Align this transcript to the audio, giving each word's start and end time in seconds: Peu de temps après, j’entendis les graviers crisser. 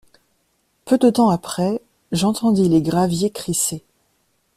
Peu 0.85 0.97
de 0.97 1.11
temps 1.11 1.29
après, 1.29 1.79
j’entendis 2.11 2.67
les 2.67 2.81
graviers 2.81 3.29
crisser. 3.29 3.83